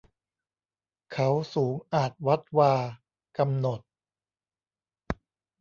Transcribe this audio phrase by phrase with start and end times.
[1.11, 2.73] เขาสูงอาจวัดวา
[3.37, 3.79] กำหนด